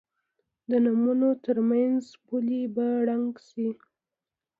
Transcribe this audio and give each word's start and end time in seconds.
د 0.69 0.71
نومونو 0.85 1.29
تر 1.45 1.57
منځ 1.69 2.01
پولې 2.25 2.61
به 2.75 2.87
ړنګې 3.07 3.43
شي. 3.49 3.69